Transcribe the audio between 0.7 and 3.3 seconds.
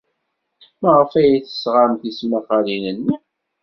Maɣef ay d-tesɣam tismaqqalin-nni?